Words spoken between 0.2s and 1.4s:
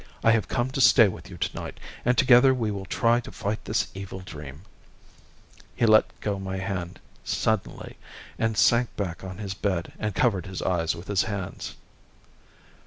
I have come to stay with you